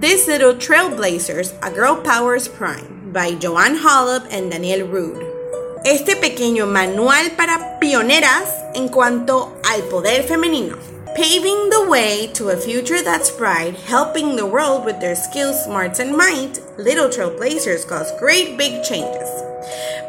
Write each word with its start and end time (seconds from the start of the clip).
This 0.00 0.28
Little 0.28 0.54
Trailblazers, 0.54 1.58
A 1.60 1.72
Girl 1.72 1.96
Powers 1.96 2.46
Prime 2.46 3.10
by 3.12 3.34
Joanne 3.34 3.74
Holub 3.74 4.28
and 4.30 4.48
Daniel 4.48 4.86
Rude. 4.86 5.26
Este 5.84 6.14
pequeño 6.14 6.68
manual 6.70 7.34
para 7.36 7.80
pioneras 7.80 8.46
en 8.76 8.90
cuanto 8.90 9.58
al 9.68 9.82
poder 9.90 10.22
femenino. 10.22 10.78
Paving 11.16 11.70
the 11.70 11.86
way 11.90 12.30
to 12.34 12.50
a 12.50 12.56
future 12.56 13.02
that's 13.02 13.32
bright, 13.32 13.74
helping 13.74 14.36
the 14.36 14.46
world 14.46 14.84
with 14.84 15.00
their 15.00 15.16
skills, 15.16 15.64
smarts, 15.64 15.98
and 15.98 16.16
might, 16.16 16.60
Little 16.78 17.08
Trailblazers 17.08 17.84
cause 17.84 18.12
great 18.20 18.56
big 18.56 18.84
changes 18.84 19.28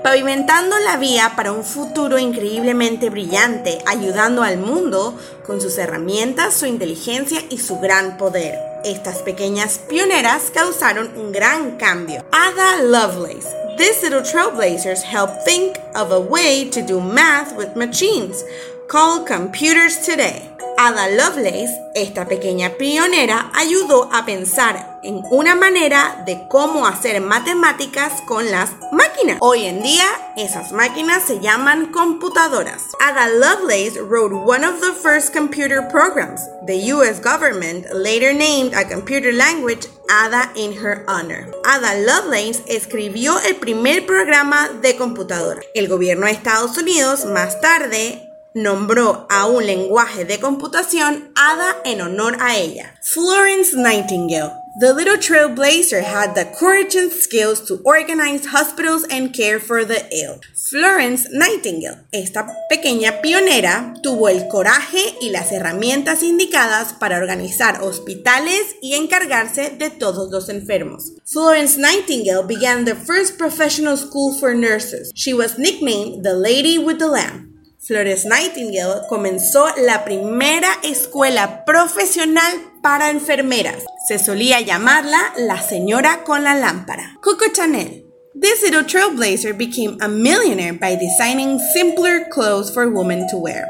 pavimentando 0.03 0.77
la 0.79 0.97
vía 0.97 1.33
para 1.35 1.51
un 1.51 1.65
futuro 1.65 2.17
increíblemente 2.17 3.09
brillante, 3.09 3.79
ayudando 3.85 4.43
al 4.43 4.57
mundo 4.57 5.17
con 5.45 5.59
sus 5.59 5.77
herramientas, 5.77 6.53
su 6.53 6.65
inteligencia 6.65 7.41
y 7.49 7.57
su 7.57 7.79
gran 7.79 8.17
poder. 8.17 8.68
Estas 8.83 9.21
pequeñas 9.21 9.77
pioneras 9.77 10.51
causaron 10.53 11.11
un 11.17 11.31
gran 11.31 11.77
cambio. 11.77 12.23
Ada 12.31 12.83
Lovelace. 12.83 13.47
These 13.77 14.03
little 14.03 14.21
trailblazers 14.21 15.03
helped 15.03 15.43
think 15.43 15.77
of 15.95 16.11
a 16.11 16.19
way 16.19 16.69
to 16.69 16.81
do 16.81 17.01
math 17.01 17.55
with 17.57 17.75
machines, 17.75 18.43
called 18.87 19.27
computers 19.27 19.97
today. 19.99 20.49
Ada 20.81 21.09
Lovelace, 21.09 21.77
esta 21.93 22.25
pequeña 22.25 22.77
pionera, 22.77 23.51
ayudó 23.53 24.09
a 24.13 24.25
pensar 24.25 24.97
en 25.03 25.21
una 25.29 25.53
manera 25.53 26.23
de 26.25 26.47
cómo 26.47 26.87
hacer 26.87 27.19
matemáticas 27.19 28.21
con 28.21 28.49
las 28.49 28.71
máquinas. 28.93 29.39
Hoy 29.41 29.65
en 29.65 29.83
día, 29.83 30.05
esas 30.37 30.71
máquinas 30.71 31.23
se 31.23 31.41
llaman 31.41 31.91
computadoras. 31.91 32.83
Ada 33.01 33.27
Lovelace 33.27 33.99
wrote 33.99 34.33
one 34.33 34.65
of 34.65 34.79
the 34.79 34.93
first 34.93 35.33
computer 35.33 35.85
programs. 35.91 36.39
The 36.65 36.93
US 36.93 37.19
government 37.19 37.85
later 37.93 38.33
named 38.33 38.73
a 38.73 38.87
computer 38.87 39.33
language 39.33 39.85
Ada 40.09 40.53
in 40.55 40.71
her 40.81 41.03
honor. 41.09 41.51
Ada 41.65 41.99
Lovelace 42.05 42.63
escribió 42.67 43.37
el 43.41 43.57
primer 43.57 44.05
programa 44.05 44.69
de 44.81 44.95
computadora. 44.95 45.59
El 45.75 45.89
gobierno 45.89 46.25
de 46.25 46.31
Estados 46.31 46.77
Unidos 46.77 47.25
más 47.25 47.59
tarde 47.59 48.28
nombró 48.53 49.27
a 49.29 49.45
un 49.45 49.65
lenguaje 49.65 50.25
de 50.25 50.39
computación 50.39 51.31
Ada 51.35 51.77
en 51.85 52.01
honor 52.01 52.37
a 52.39 52.57
ella. 52.57 52.95
Florence 53.03 53.75
Nightingale. 53.75 54.51
The 54.79 54.93
little 54.93 55.17
trailblazer 55.17 56.03
had 56.03 56.35
the 56.35 56.45
courage 56.57 56.95
and 56.95 57.11
skills 57.11 57.65
to 57.65 57.81
organize 57.83 58.45
hospitals 58.45 59.03
and 59.09 59.33
care 59.33 59.59
for 59.59 59.83
the 59.83 60.05
ill. 60.11 60.39
Florence 60.69 61.27
Nightingale, 61.33 62.05
esta 62.13 62.47
pequeña 62.69 63.19
pionera, 63.21 63.93
tuvo 64.03 64.29
el 64.29 64.47
coraje 64.47 65.15
y 65.21 65.31
las 65.31 65.51
herramientas 65.51 66.23
indicadas 66.23 66.93
para 66.93 67.17
organizar 67.17 67.81
hospitales 67.81 68.75
y 68.81 68.93
encargarse 68.93 69.71
de 69.71 69.89
todos 69.89 70.31
los 70.31 70.47
enfermos. 70.49 71.13
Florence 71.25 71.77
Nightingale 71.77 72.45
began 72.47 72.85
the 72.85 72.95
first 72.95 73.37
professional 73.37 73.97
school 73.97 74.37
for 74.39 74.55
nurses. 74.55 75.11
She 75.13 75.33
was 75.33 75.57
nicknamed 75.57 76.23
the 76.23 76.35
Lady 76.35 76.77
with 76.77 76.99
the 76.99 77.07
Lamp. 77.07 77.48
Flores 77.89 78.23
Nightingale 78.23 79.07
comenzó 79.09 79.65
la 79.83 80.05
primera 80.05 80.69
escuela 80.83 81.65
profesional 81.65 82.53
para 82.83 83.09
enfermeras. 83.09 83.83
Se 84.07 84.19
solía 84.19 84.61
llamarla 84.61 85.17
la 85.37 85.59
señora 85.59 86.23
con 86.23 86.43
la 86.43 86.53
lámpara. 86.53 87.17
Coco 87.19 87.45
Chanel. 87.51 88.05
This 88.39 88.61
little 88.61 88.83
trailblazer 88.83 89.57
became 89.57 89.97
a 90.01 90.07
millionaire 90.07 90.73
by 90.73 90.97
designing 90.97 91.57
simpler 91.73 92.29
clothes 92.29 92.71
for 92.71 92.87
women 92.93 93.25
to 93.31 93.37
wear. 93.37 93.65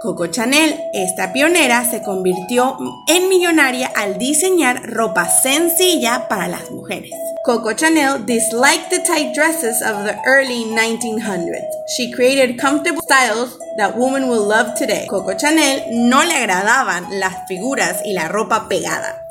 Coco 0.00 0.28
Chanel, 0.28 0.80
esta 0.94 1.30
pionera, 1.30 1.84
se 1.84 2.02
convirtió 2.02 2.78
en 3.06 3.28
millonaria 3.28 3.92
al 3.94 4.16
diseñar 4.16 4.82
ropa 4.84 5.28
sencilla 5.28 6.26
para 6.26 6.48
las 6.48 6.70
mujeres. 6.70 7.10
Coco 7.44 7.74
Chanel 7.74 8.24
disliked 8.24 8.88
the 8.88 9.00
tight 9.00 9.34
dresses 9.34 9.82
of 9.82 10.04
the 10.04 10.16
early 10.24 10.64
1900s. 10.64 11.66
She 11.98 12.10
created 12.12 12.58
comfortable 12.58 13.02
styles 13.02 13.58
that 13.76 13.94
women 13.94 14.26
will 14.30 14.48
love 14.48 14.72
today. 14.74 15.06
Coco 15.06 15.34
Chanel 15.36 15.82
no 16.08 16.24
le 16.24 16.32
agradaban 16.32 17.20
las 17.20 17.46
figuras 17.46 18.00
y 18.02 18.14
la 18.14 18.28
ropa 18.28 18.68
pegada 18.70 19.26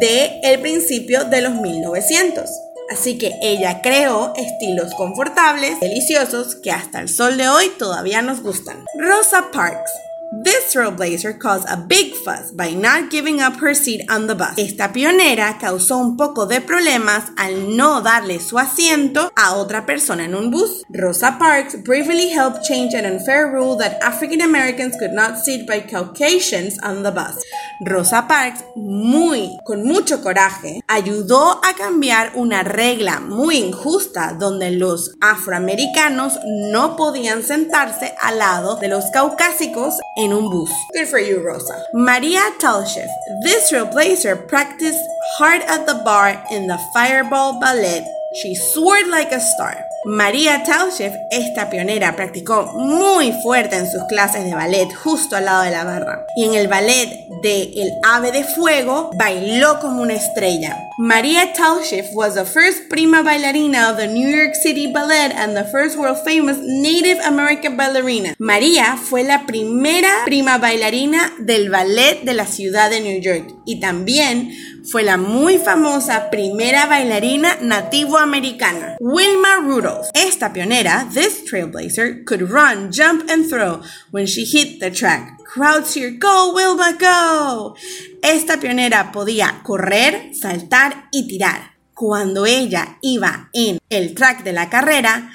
de 0.00 0.40
el 0.42 0.60
principio 0.60 1.24
de 1.24 1.40
los 1.40 1.54
1900. 1.54 2.50
Así 2.90 3.18
que 3.18 3.38
ella 3.40 3.82
creó 3.82 4.32
estilos 4.34 4.92
confortables, 4.94 5.78
deliciosos, 5.78 6.56
que 6.56 6.72
hasta 6.72 7.00
el 7.00 7.08
sol 7.08 7.36
de 7.36 7.48
hoy 7.48 7.70
todavía 7.78 8.20
nos 8.20 8.42
gustan. 8.42 8.84
Rosa 8.98 9.50
Parks 9.52 9.90
This 10.32 10.72
trailblazer 10.72 11.40
caused 11.40 11.66
a 11.68 11.76
big 11.76 12.14
fuss 12.14 12.52
by 12.52 12.70
not 12.70 13.10
giving 13.10 13.40
up 13.40 13.56
her 13.56 13.74
seat 13.74 14.08
on 14.08 14.28
the 14.28 14.36
bus. 14.36 14.56
Esta 14.58 14.92
pionera 14.92 15.58
causó 15.58 15.96
un 15.98 16.16
poco 16.16 16.46
de 16.46 16.60
problemas 16.60 17.32
al 17.36 17.76
no 17.76 18.00
darle 18.00 18.38
su 18.38 18.56
asiento 18.56 19.32
a 19.34 19.56
otra 19.56 19.84
persona 19.86 20.26
en 20.26 20.36
un 20.36 20.52
bus. 20.52 20.84
Rosa 20.88 21.36
Parks 21.36 21.82
bravely 21.82 22.28
helped 22.28 22.62
change 22.62 22.94
an 22.94 23.06
unfair 23.06 23.50
rule 23.52 23.76
that 23.76 24.00
African 24.04 24.40
Americans 24.40 24.96
could 25.00 25.12
not 25.12 25.36
sit 25.36 25.66
by 25.66 25.80
Caucasians 25.80 26.78
on 26.80 27.02
the 27.02 27.10
bus. 27.10 27.42
Rosa 27.84 28.28
Parks, 28.28 28.62
muy, 28.76 29.58
con 29.64 29.82
mucho 29.82 30.22
coraje, 30.22 30.80
ayudó 30.86 31.60
a 31.64 31.74
cambiar 31.74 32.36
una 32.36 32.62
regla 32.62 33.18
muy 33.18 33.56
injusta 33.56 34.36
donde 34.38 34.70
los 34.70 35.16
afroamericanos 35.20 36.38
no 36.70 36.94
podían 36.94 37.42
sentarse 37.42 38.14
al 38.20 38.38
lado 38.38 38.76
de 38.76 38.86
los 38.86 39.06
caucásicos 39.10 39.98
en 40.20 40.32
un 40.32 40.50
bus. 40.50 40.70
Good 40.92 41.08
for 41.08 41.18
you, 41.18 41.40
Rosa. 41.40 41.74
Maria 41.94 42.42
Talchev. 42.60 43.08
This 43.42 43.72
trailblazer 43.72 44.46
practiced 44.46 45.04
hard 45.38 45.62
at 45.62 45.86
the 45.86 46.02
bar 46.04 46.44
in 46.50 46.66
the 46.66 46.78
Fireball 46.92 47.58
Ballet. 47.58 48.04
She 48.42 48.54
soared 48.54 49.08
like 49.08 49.32
a 49.32 49.40
star. 49.40 49.76
María 50.04 50.62
Tauchev, 50.62 51.12
esta 51.30 51.68
pionera, 51.68 52.14
practicó 52.14 52.72
muy 52.74 53.32
fuerte 53.42 53.76
en 53.76 53.90
sus 53.90 54.04
clases 54.04 54.44
de 54.44 54.54
ballet 54.54 54.88
justo 54.94 55.36
al 55.36 55.46
lado 55.46 55.62
de 55.64 55.70
la 55.72 55.84
barra. 55.84 56.26
Y 56.36 56.44
en 56.44 56.54
el 56.54 56.68
ballet 56.68 57.26
de 57.42 57.62
El 57.76 57.92
Ave 58.04 58.30
de 58.30 58.44
Fuego 58.44 59.10
bailó 59.18 59.80
como 59.80 60.00
una 60.00 60.14
estrella. 60.14 60.89
María 61.00 61.54
Tauchev 61.54 62.12
was 62.12 62.34
the 62.34 62.44
first 62.44 62.90
prima 62.90 63.22
bailarina 63.22 63.90
of 63.90 63.96
the 63.96 64.06
New 64.06 64.28
York 64.28 64.54
City 64.54 64.92
Ballet 64.92 65.32
and 65.32 65.56
the 65.56 65.64
first 65.64 65.96
world 65.96 66.18
famous 66.26 66.58
Native 66.60 67.16
American 67.24 67.74
ballerina. 67.74 68.34
María 68.38 68.98
fue 68.98 69.24
la 69.24 69.46
primera 69.46 70.26
prima 70.26 70.58
bailarina 70.58 71.32
del 71.38 71.70
ballet 71.70 72.22
de 72.22 72.34
la 72.34 72.44
ciudad 72.44 72.90
de 72.90 73.00
New 73.00 73.18
York 73.18 73.50
y 73.64 73.80
también 73.80 74.52
fue 74.92 75.02
la 75.02 75.16
muy 75.16 75.56
famosa 75.56 76.28
primera 76.30 76.84
bailarina 76.84 77.56
nativo 77.62 78.18
americana. 78.18 78.96
Wilma 79.00 79.56
Rudolph 79.62 80.10
esta 80.12 80.52
pionera, 80.52 81.08
this 81.14 81.44
trailblazer, 81.44 82.24
could 82.24 82.42
run, 82.42 82.92
jump, 82.92 83.28
and 83.30 83.48
throw 83.48 83.80
when 84.10 84.26
she 84.26 84.44
hit 84.44 84.80
the 84.80 84.90
track. 84.90 85.38
Crowds 85.44 85.94
cheer, 85.94 86.12
go 86.12 86.52
Wilma, 86.54 86.96
go! 86.96 87.74
Esta 88.22 88.58
pionera 88.60 89.10
podía 89.10 89.60
correr, 89.64 90.30
saltar 90.32 90.89
y 91.12 91.26
tirar. 91.26 91.72
Cuando 91.94 92.46
ella 92.46 92.98
iba 93.02 93.50
en 93.52 93.78
el 93.90 94.14
track 94.14 94.42
de 94.42 94.52
la 94.52 94.70
carrera, 94.70 95.30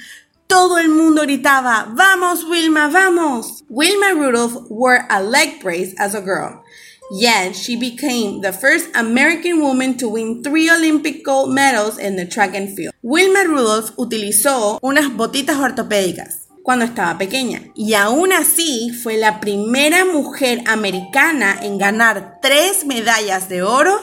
todo 0.48 0.78
el 0.78 0.90
mundo 0.90 1.24
gritaba, 1.24 1.88
¡Vamos, 1.92 2.44
Wilma, 2.46 2.88
vamos! 2.88 3.64
Wilma 3.70 4.12
Rudolph 4.12 4.70
wore 4.70 5.06
a 5.10 5.22
leg 5.22 5.62
brace 5.62 5.94
as 5.98 6.16
a 6.16 6.22
girl. 6.22 6.64
Yet, 7.12 7.56
she 7.56 7.76
became 7.76 8.42
the 8.42 8.52
first 8.52 8.90
American 8.96 9.62
woman 9.62 9.96
to 9.98 10.10
win 10.10 10.42
three 10.42 10.70
Olympic 10.72 11.24
gold 11.24 11.54
medals 11.54 12.00
in 12.00 12.16
the 12.16 12.26
track 12.26 12.56
and 12.56 12.76
field. 12.76 12.94
Wilma 13.04 13.44
Rudolph 13.44 13.92
utilizó 13.98 14.80
unas 14.82 15.16
botitas 15.16 15.58
ortopédicas 15.58 16.48
cuando 16.64 16.84
estaba 16.86 17.20
pequeña 17.20 17.62
y 17.76 17.94
aún 17.94 18.34
así 18.34 18.92
fue 19.04 19.18
la 19.18 19.40
primera 19.40 20.04
mujer 20.04 20.64
americana 20.66 21.60
en 21.62 21.78
ganar 21.78 22.40
tres 22.42 22.88
medallas 22.88 23.50
de 23.50 23.62
oro 23.62 24.00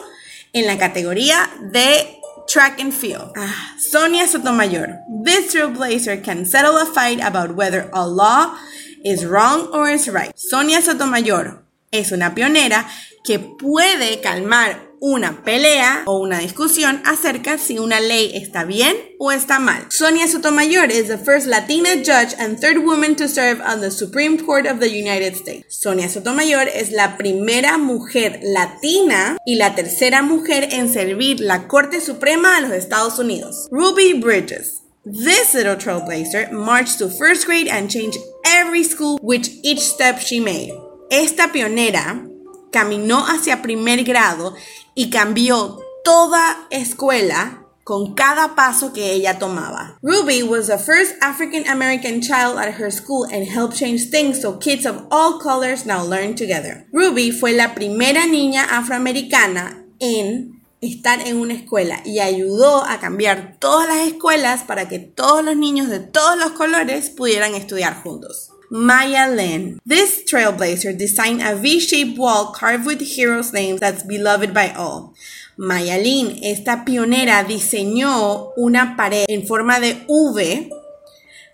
en 0.52 0.66
la 0.66 0.78
categoría 0.78 1.48
de 1.72 2.20
track 2.46 2.80
and 2.80 2.92
field. 2.92 3.32
Ah, 3.36 3.74
Sonia 3.78 4.26
Sotomayor. 4.26 5.00
This 5.24 5.54
trailblazer 5.54 6.22
can 6.22 6.44
settle 6.44 6.76
a 6.76 6.86
fight 6.86 7.20
about 7.20 7.56
whether 7.56 7.88
a 7.92 8.06
law 8.06 8.56
is 9.04 9.24
wrong 9.24 9.68
or 9.72 9.88
is 9.88 10.08
right. 10.08 10.32
Sonia 10.36 10.80
Sotomayor 10.82 11.61
es 11.92 12.10
una 12.10 12.34
pionera 12.34 12.88
que 13.22 13.38
puede 13.38 14.20
calmar 14.20 14.92
una 15.02 15.42
pelea 15.42 16.04
o 16.06 16.20
una 16.20 16.38
discusión 16.38 17.02
acerca 17.04 17.58
si 17.58 17.78
una 17.80 17.98
ley 17.98 18.36
está 18.36 18.64
bien 18.64 18.96
o 19.18 19.32
está 19.32 19.58
mal. 19.58 19.86
Sonia 19.90 20.28
Sotomayor 20.28 20.90
is 20.90 21.08
the 21.08 21.18
first 21.18 21.46
Latina 21.46 21.96
judge 21.96 22.34
and 22.38 22.60
third 22.60 22.78
woman 22.78 23.16
to 23.16 23.28
serve 23.28 23.60
on 23.60 23.80
the 23.80 23.90
Supreme 23.90 24.38
Court 24.38 24.64
of 24.64 24.78
the 24.78 24.88
United 24.88 25.34
States. 25.34 25.64
Sonia 25.68 26.08
Sotomayor 26.08 26.68
es 26.72 26.92
la 26.92 27.16
primera 27.16 27.78
mujer 27.78 28.40
latina 28.42 29.38
y 29.44 29.56
la 29.56 29.74
tercera 29.74 30.22
mujer 30.22 30.68
en 30.70 30.88
servir 30.88 31.40
la 31.40 31.66
Corte 31.66 32.00
Suprema 32.00 32.60
de 32.60 32.68
los 32.68 32.72
Estados 32.72 33.18
Unidos. 33.18 33.68
Ruby 33.72 34.14
Bridges. 34.14 34.82
This 35.04 35.52
little 35.52 35.74
trailblazer 35.74 36.52
marched 36.52 36.98
to 36.98 37.08
first 37.08 37.46
grade 37.46 37.66
and 37.66 37.90
changed 37.90 38.18
every 38.46 38.84
school 38.84 39.18
with 39.20 39.48
each 39.64 39.80
step 39.80 40.20
she 40.20 40.38
made. 40.38 40.72
Esta 41.12 41.52
pionera 41.52 42.26
caminó 42.70 43.26
hacia 43.26 43.60
primer 43.60 44.02
grado 44.02 44.54
y 44.94 45.10
cambió 45.10 45.78
toda 46.02 46.66
escuela 46.70 47.66
con 47.84 48.14
cada 48.14 48.54
paso 48.54 48.94
que 48.94 49.12
ella 49.12 49.38
tomaba. 49.38 49.98
Ruby 50.00 50.42
was 50.42 50.68
the 50.68 50.78
first 50.78 51.16
African 51.20 51.68
American 51.68 52.22
child 52.22 52.56
at 52.56 52.80
her 52.80 52.90
school 52.90 53.26
and 53.30 53.46
helped 53.46 53.76
change 53.76 54.08
things 54.08 54.40
so 54.40 54.58
kids 54.58 54.86
of 54.86 55.06
all 55.10 55.38
colors 55.38 55.84
now 55.84 56.02
learn 56.02 56.34
together. 56.34 56.86
Ruby 56.94 57.30
fue 57.30 57.52
la 57.52 57.74
primera 57.74 58.24
niña 58.26 58.64
afroamericana 58.64 59.84
en 60.00 60.62
estar 60.80 61.26
en 61.26 61.36
una 61.36 61.52
escuela 61.52 62.00
y 62.06 62.20
ayudó 62.20 62.86
a 62.86 63.00
cambiar 63.00 63.58
todas 63.58 63.86
las 63.86 64.06
escuelas 64.06 64.62
para 64.62 64.88
que 64.88 64.98
todos 64.98 65.44
los 65.44 65.56
niños 65.56 65.90
de 65.90 66.00
todos 66.00 66.38
los 66.38 66.52
colores 66.52 67.10
pudieran 67.10 67.54
estudiar 67.54 68.02
juntos. 68.02 68.51
Maya 68.74 69.28
Lin. 69.28 69.78
This 69.84 70.24
trailblazer 70.24 70.96
designed 70.96 71.42
a 71.42 71.54
V-shaped 71.54 72.16
wall 72.16 72.52
carved 72.52 72.86
with 72.86 73.02
heroes' 73.02 73.52
names 73.52 73.80
that's 73.80 74.02
beloved 74.02 74.54
by 74.54 74.72
all. 74.72 75.12
Maya 75.58 76.00
Lin, 76.00 76.40
esta 76.42 76.82
pionera, 76.82 77.44
diseñó 77.44 78.54
una 78.56 78.96
pared 78.96 79.26
en 79.28 79.46
forma 79.46 79.78
de 79.78 80.02
V 80.08 80.70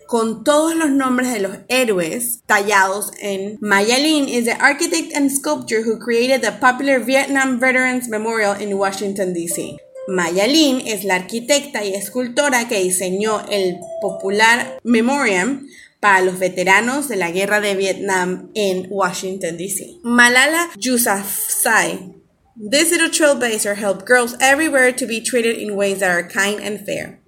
con 0.07 0.45
todos 0.45 0.75
los 0.75 0.89
nombres 0.91 1.33
de 1.33 1.41
los 1.41 1.57
héroes 1.67 2.41
tallados 2.47 3.11
en 3.19 3.57
Maya 3.59 3.97
Lin 3.97 4.29
is 4.29 4.45
the 4.45 4.55
architect 4.57 5.13
and 5.13 5.29
sculptor 5.29 5.81
who 5.83 5.99
created 5.99 6.41
the 6.41 6.53
popular 6.53 6.99
Vietnam 6.99 7.59
Veterans 7.59 8.07
Memorial 8.07 8.53
in 8.53 8.77
Washington, 8.77 9.33
D.C. 9.33 9.77
Maya 10.07 10.47
Lin 10.47 10.87
es 10.87 11.03
la 11.03 11.15
arquitecta 11.15 11.83
y 11.83 11.93
escultora 11.93 12.69
que 12.69 12.81
diseñó 12.81 13.45
el 13.51 13.77
popular 14.01 14.79
Memoriam 14.83 15.67
para 15.99 16.21
los 16.21 16.39
veteranos 16.39 17.07
de 17.07 17.15
la 17.17 17.31
guerra 17.31 17.59
de 17.59 17.75
Vietnam 17.75 18.51
en 18.55 18.87
Washington, 18.89 19.57
D.C. 19.57 19.99
Malala 20.03 20.69
Yousafzai. 20.77 22.15
This 22.55 22.91
little 22.91 23.09
trailblazer 23.09 23.75
helped 23.75 24.05
girls 24.05 24.35
everywhere 24.41 24.91
to 24.91 25.05
be 25.05 25.21
treated 25.21 25.57
in 25.57 25.75
ways 25.75 25.99
that 25.99 26.11
are 26.11 26.27
kind 26.27 26.59
and 26.61 26.85
fair. 26.85 27.19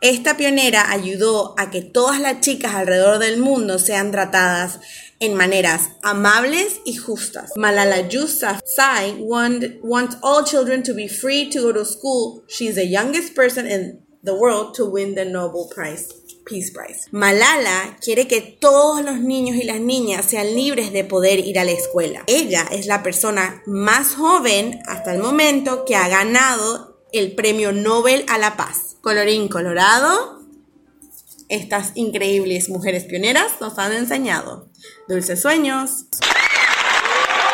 Esta 0.00 0.34
pionera 0.36 0.90
ayudó 0.90 1.54
a 1.58 1.70
que 1.70 1.82
todas 1.82 2.18
las 2.20 2.40
chicas 2.40 2.74
alrededor 2.74 3.18
del 3.18 3.38
mundo 3.38 3.78
sean 3.78 4.10
tratadas 4.10 4.80
en 5.20 5.34
maneras 5.34 5.90
amables 6.02 6.80
y 6.86 6.96
justas. 6.96 7.52
Malala 7.56 8.08
Yousafzai 8.08 9.18
wants 9.82 10.16
all 10.22 10.44
children 10.44 10.82
to 10.82 10.94
be 10.94 11.06
free 11.06 11.50
to 11.50 11.60
go 11.60 11.72
to 11.72 11.84
school. 11.84 12.42
She's 12.48 12.76
the 12.76 12.86
youngest 12.86 13.34
person 13.34 13.66
in 13.66 14.00
the 14.22 14.34
world 14.34 14.74
to 14.76 14.86
win 14.86 15.14
the 15.14 15.26
Nobel 15.26 15.68
Prize. 15.68 16.08
Peace 16.50 16.72
Prize. 16.72 17.08
Malala 17.12 17.96
quiere 18.00 18.26
que 18.26 18.40
todos 18.40 19.04
los 19.04 19.20
niños 19.20 19.56
y 19.56 19.62
las 19.62 19.80
niñas 19.80 20.26
sean 20.26 20.54
libres 20.54 20.92
de 20.92 21.04
poder 21.04 21.38
ir 21.38 21.58
a 21.58 21.64
la 21.64 21.70
escuela. 21.70 22.24
Ella 22.26 22.66
es 22.72 22.86
la 22.86 23.02
persona 23.04 23.62
más 23.66 24.16
joven 24.16 24.80
hasta 24.86 25.14
el 25.14 25.22
momento 25.22 25.84
que 25.84 25.94
ha 25.94 26.08
ganado 26.08 27.00
el 27.12 27.34
Premio 27.34 27.72
Nobel 27.72 28.24
a 28.28 28.38
la 28.38 28.56
Paz. 28.56 28.96
Colorín 29.00 29.48
colorado, 29.48 30.40
estas 31.48 31.92
increíbles 31.94 32.68
mujeres 32.68 33.04
pioneras 33.04 33.52
nos 33.60 33.78
han 33.78 33.92
enseñado. 33.92 34.68
Dulces 35.08 35.40
sueños. 35.40 36.06